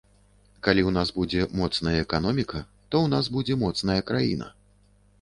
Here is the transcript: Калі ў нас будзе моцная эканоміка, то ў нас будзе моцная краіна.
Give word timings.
Калі 0.67 0.81
ў 0.85 0.91
нас 0.95 1.11
будзе 1.17 1.45
моцная 1.61 1.95
эканоміка, 2.07 2.65
то 2.89 2.95
ў 3.05 3.15
нас 3.15 3.25
будзе 3.39 3.63
моцная 3.69 4.01
краіна. 4.13 4.55